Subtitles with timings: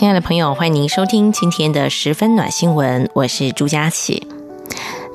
[0.00, 4.26] 亲爱的朋友，欢迎您收听今天的十分暖新闻，我是朱佳琪。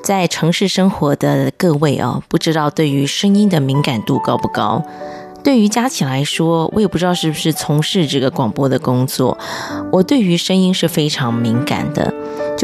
[0.04, 4.84] 在城市生活的各位哦，不知道对于声音的敏感度高不高？
[5.44, 9.36] 对于佳琪来说，我也不知道是不是从事这个广播的工作，
[9.92, 12.14] 我对于声音是非常敏感的。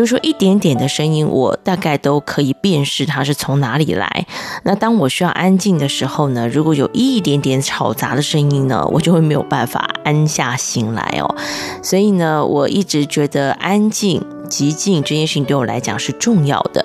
[0.01, 4.25] 就是说，一点点的声音，我大概都可以辨识它是从哪里来。
[4.63, 11.35] 那当我需要安静的时候呢，如果有一点点吵杂的声音呢，我就会没有办法安下心来哦。
[11.83, 16.83] 所以呢，我一直觉得安静、极静这件事情对我来讲是重要的。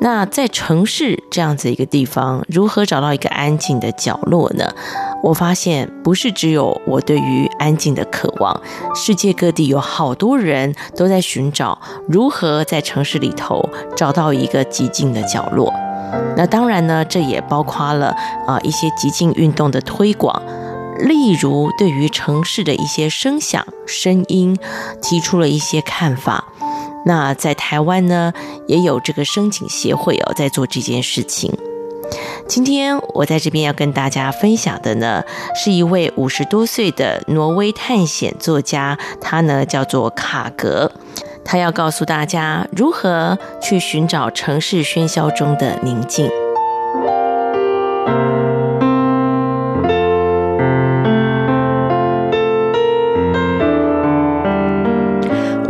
[0.00, 4.72] 那在城市这样子一个地方，如何找到一个安静的角落呢？
[5.22, 8.60] 我发现不是只有我对于安静的渴望，
[8.94, 15.72] 世界各地有好多人都在寻找如何在城市里头找到一个寂静的角落。
[16.36, 18.14] 那当然呢，这也包括了
[18.46, 20.42] 啊一些极静运动的推广，
[20.98, 24.56] 例如对于城市的一些声响、声音
[25.00, 26.44] 提出了一些看法。
[27.04, 28.32] 那在台湾呢，
[28.66, 31.52] 也有这个声景协会哦，在做这件事情。
[32.46, 35.22] 今天我在这边要跟大家分享的呢，
[35.54, 40.92] 是一位五十多岁的挪威探险作家，他呢叫做卡格，
[41.44, 46.30] 他要告诉大家如何去寻找城市喧嚣中的宁静。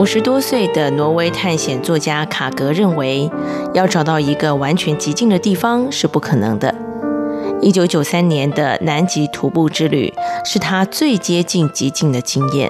[0.05, 3.31] 五十多岁的挪威探险作家卡格认为，
[3.73, 6.75] 要找到一个完全寂静的地方是不可能的。
[7.63, 10.13] 一九九三年的南极徒步之旅
[10.45, 12.69] 是他最接近极静的经验。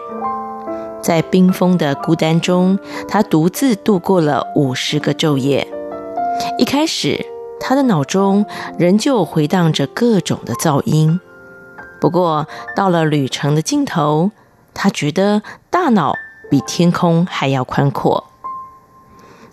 [1.03, 2.79] 在冰封的孤单中，
[3.09, 5.67] 他独自度过了五十个昼夜。
[6.57, 7.27] 一开始，
[7.59, 8.47] 他的脑中
[8.79, 11.19] 仍旧回荡着各种的噪音。
[12.01, 12.47] 不过，
[12.77, 14.31] 到了旅程的尽头，
[14.73, 16.15] 他觉得大脑
[16.55, 18.31] 比天空还要宽阔。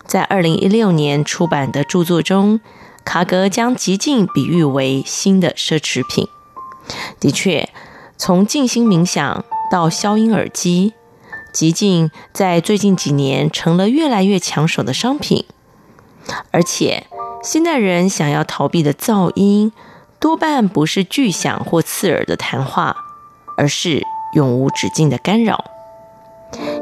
[0.06, 2.60] 在二零一六年出版的著作中，
[3.04, 6.28] 卡格将极静比喻为新的奢侈品。
[7.18, 7.68] 的确，
[8.16, 10.94] 从静心冥想到消音耳机，
[11.52, 15.44] 极静在最近几年成了越来越抢手的商品。
[16.52, 17.08] 而且，
[17.42, 19.72] 现代人想要逃避的噪音，
[20.20, 22.96] 多半不是巨响或刺耳的谈话，
[23.56, 24.04] 而是
[24.34, 25.64] 永无止境的干扰。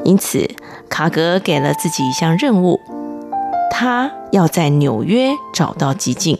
[0.04, 0.48] 因此，
[0.88, 2.80] 卡格给了自己一项任务，
[3.70, 6.38] 他要在纽约找到极境。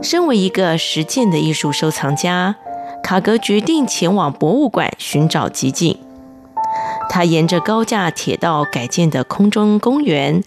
[0.00, 2.56] 身为一个实践的艺术收藏家，
[3.02, 5.98] 卡格决定前往博物馆寻找极境。
[7.08, 10.42] 他沿着高架铁道改建的空中公园，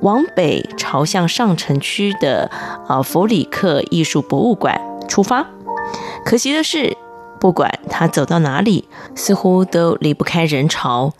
[0.00, 2.50] 往北朝向上城区的
[2.88, 5.46] 呃弗里克艺术博物馆出发。
[6.24, 6.96] 可惜的是，
[7.38, 11.12] 不管他走到哪里，似乎都离不开人潮。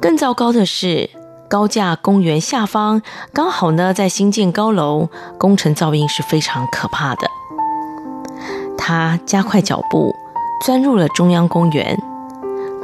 [0.00, 1.08] 更糟糕的是，
[1.48, 3.00] 高架公园下方
[3.32, 7.28] 刚好呢在新建高楼，工程噪音是非常可怕的。
[8.76, 10.14] 他加快脚步，
[10.64, 11.96] 钻入了中央公园，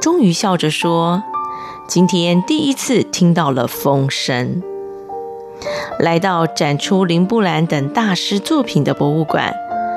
[0.00, 1.22] 终于笑着说
[1.88, 4.62] ：“今天第一次听到了风声。”
[5.98, 9.52] 来到展出林布兰等大师作品的博物馆，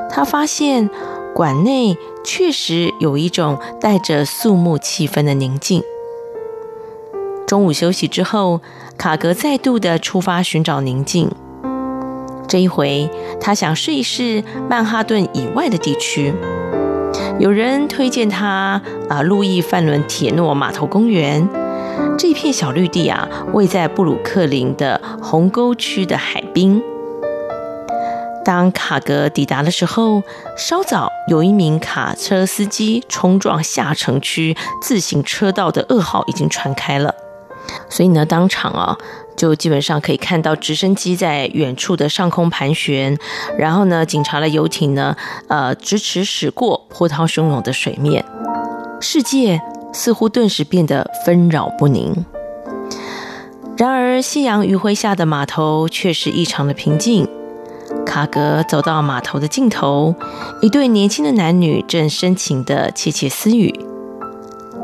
[0.10, 0.90] 他发现。
[1.36, 5.84] 馆内确实有一种带着肃穆气氛的宁静。
[7.46, 8.62] 中午休息之后，
[8.98, 11.30] 卡格再度的出发寻找宁静。
[12.48, 16.34] 这一回，他想试一试曼哈顿以外的地区。
[17.40, 21.48] 有人推荐他啊，路易范伦铁诺码头公园。
[22.18, 26.82] 这片小绿地啊，位在布鲁克林的鸿沟区的海滨。
[28.44, 30.22] 当卡格抵达的时候，
[30.58, 37.16] 稍早有一名卡车司机冲撞下城区自行车道的噩耗已经传开了，
[37.90, 38.98] 所以呢，当场啊，
[39.38, 43.18] 就基本上可以看到直升机在远处的上空盘旋，
[43.58, 45.16] 然后呢，警察的游艇呢，
[45.48, 48.26] 呃，直驰驶过波涛汹涌的水面，
[49.00, 49.62] 世界
[49.94, 52.26] 似乎顿时变得纷扰不宁。
[53.78, 57.28] 然而，夕阳余晖下的码头却是异常的平静。
[58.06, 60.14] 卡格走到码头的尽头，
[60.62, 63.74] 一对年轻的男女正深情的窃窃私语。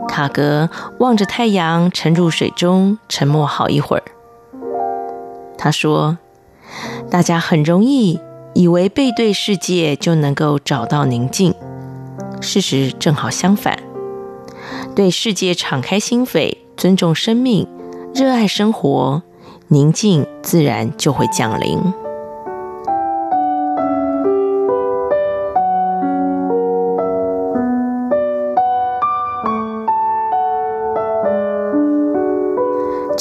[0.08, 4.04] 卡格望着太阳沉入水中，沉默好一会儿。
[5.58, 6.18] 他说
[7.12, 8.20] ：“大家很容易
[8.56, 11.54] 以为背对世界就能够找到宁静，
[12.42, 13.78] 事实正好相反。
[14.96, 17.68] 对世界敞开心扉，尊重生命，
[18.16, 19.22] 热爱生活，
[19.68, 21.78] 宁静自然就会降临。”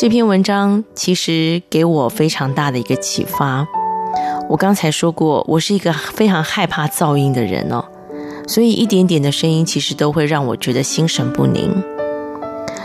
[0.00, 3.66] 这篇文章其实给我非常大的一个启发。
[4.48, 7.84] 我刚才说过，我是一个非常害怕噪音的人哦，
[8.46, 11.82] 所以一点点的声音其实都会让我觉得心神不宁。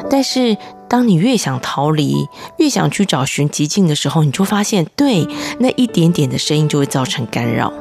[0.10, 0.58] 但是，
[0.90, 2.28] 当你越想逃离，
[2.58, 5.28] 越想去找寻极静的时候，你就发现，对，
[5.60, 7.72] 那一点点的声音就会造成干扰。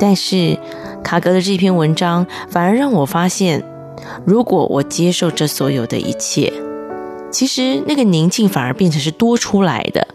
[0.00, 0.58] 但是，
[1.04, 3.64] 卡格的这篇文章反而让我发现，
[4.26, 6.52] 如果我接受这所有的一切。
[7.34, 10.06] 其实那个宁静反而变成是多出来的，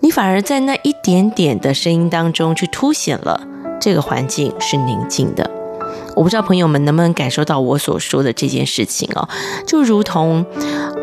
[0.00, 3.46] 你反而在那一点点的声音当中去凸显了
[3.80, 5.48] 这个环境是宁静的。
[6.16, 9.28] 我不知道朋友们能不能感受到我所说的这件事情哦，
[9.68, 10.44] 就如同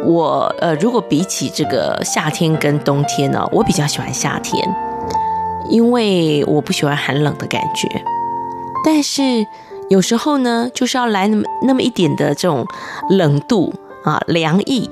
[0.05, 4.61] 我呃，如果比起这个夏天跟冬天呢，我比较喜欢夏天，
[5.69, 7.87] 因为我不喜欢寒冷的感觉。
[8.85, 9.47] 但是
[9.89, 12.65] 有时候呢，就是要来那么那么一点的这种
[13.09, 14.89] 冷度啊，凉意。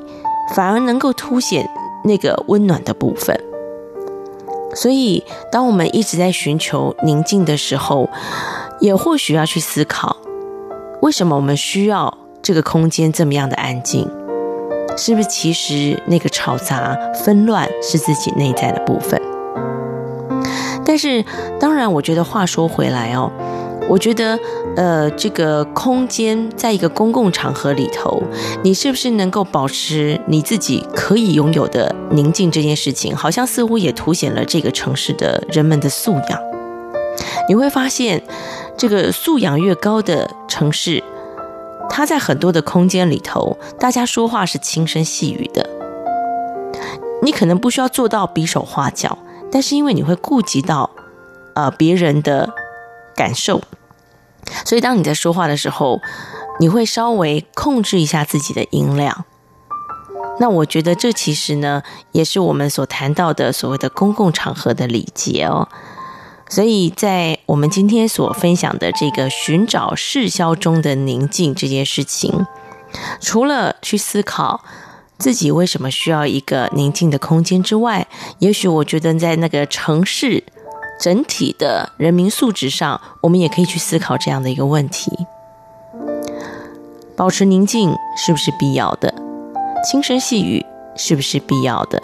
[0.56, 1.70] 反而能够凸显
[2.04, 3.40] 那个温暖的部分。
[4.76, 8.10] 所以，当我们一直在寻求宁静的时候，
[8.80, 10.18] 也或许要去思考，
[11.02, 14.08] 为什么我们需要这个空间这么样的安静？
[14.96, 19.22] 是不是其实那个吵杂纷乱是自己内在的部分？
[20.86, 21.24] 但是，
[21.60, 23.32] 当然，我觉得话说回来哦。
[23.90, 24.38] 我觉得，
[24.76, 28.22] 呃，这个空间在一个公共场合里头，
[28.64, 36.40] 你是不是能够保持你自己可以拥有的宁静这件事情，好像似乎也凸显了这个城市的人们的素养。
[37.48, 38.22] 你会发现，
[38.76, 41.02] 这个素养越高的城市，
[41.90, 45.70] 它在很多的空间里头，大家说话是轻声细语的。
[47.24, 49.18] 你可能不需要做到比手画脚，
[49.50, 50.90] 但是因为你会顾及到，
[51.56, 52.54] 呃，别人的
[53.18, 53.62] 感受。
[54.64, 56.00] 所以，当你在说话的时候，
[56.62, 59.26] 你会稍微控制一下自己的音量。
[60.40, 61.84] 那我觉得这其实呢，
[62.14, 65.68] 也是我们所谈到的所谓的公共场合的礼节哦。
[66.48, 72.46] 所以在我们今天所分享的这个寻找世嚣中的宁静这件事情，
[73.20, 74.64] 除了去思考
[75.18, 78.08] 自己为什么需要一个宁静的空间之外，
[78.40, 80.46] 也许我觉得在那个城市。
[81.00, 85.12] 整体的人民素质上，我们也可以去思考这样的一个问题：
[87.16, 89.14] 保持宁静是不是必要的？
[89.90, 90.66] 轻声细语
[90.96, 92.02] 是不是必要的？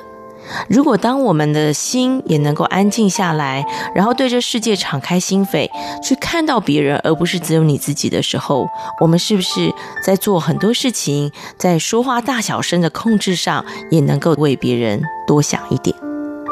[0.67, 5.69] 如果当我们的心也能够安静下来，然后对这世界敞开心扉，
[6.03, 8.67] 去看到别人，而不是只有你自己的时候，
[8.99, 9.73] 我们是不是
[10.03, 15.95] 在做很多事情，在说话大小声的控制上，也能够为别人多想一点？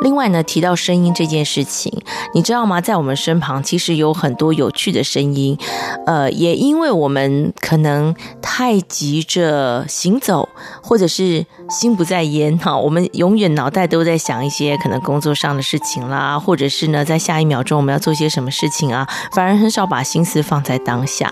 [0.01, 1.92] 另外呢，提到声音这件事情，
[2.33, 2.81] 你知道吗？
[2.81, 5.57] 在我们身旁其实有很多有趣的声音，
[6.06, 10.50] 呃，也因为我们可能太急着行走，
[10.81, 21.31] 或者是心不在焉哈，我们永远脑袋都在想一些可能工作上的事情啦，或者是呢，在下一秒钟我们要做些什么事情啊，反而很少把心思放在当下。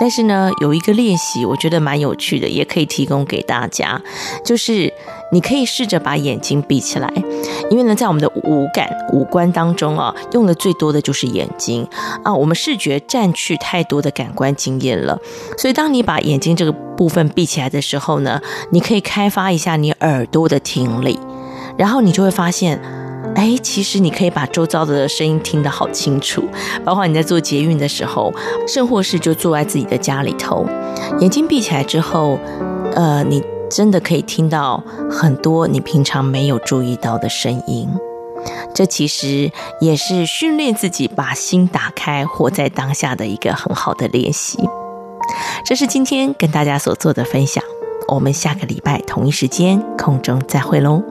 [0.00, 4.00] 但是呢，有一个练习，我觉得蛮有趣的，也可以提供给大家，
[4.42, 4.90] 就是
[5.30, 7.12] 你可以试着把眼睛闭起来，
[7.70, 11.86] 因为呢，在我们的五感、五官当中啊，用的最多的就是眼睛
[12.24, 15.20] 啊，我们视觉占去太多的感官经验了，
[15.58, 18.40] 所以当你把眼睛这个部分闭起来的时候呢，
[18.70, 21.20] 你可以开发一下你耳朵的听力，
[21.76, 22.80] 然后你就会发现。
[23.34, 26.48] 哎，其实你可以把周遭的声音听得好清楚，
[26.84, 28.32] 包括你在做捷运的时候，
[28.68, 30.66] 甚或是就坐在自己的家里头，
[31.20, 32.38] 眼睛闭起来之后，
[32.94, 37.88] 呃，你真的可以听到很多你平常没有注意到的声音。
[38.74, 44.58] 这其实也是训练自己把心打开、活在当下的一个很好的练习。
[45.64, 47.62] 这是今天跟大家所做的分享，
[48.08, 51.02] 我们下个礼拜同一时间空中再会喽。